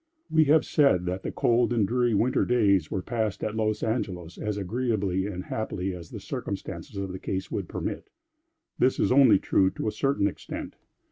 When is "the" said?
1.21-1.31, 6.09-6.19, 7.11-7.19